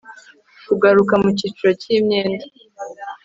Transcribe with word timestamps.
kugaruka 0.67 1.13
mu 1.21 1.29
cyiciro 1.37 1.71
cy 1.81 1.87
Imyenda 1.97 2.45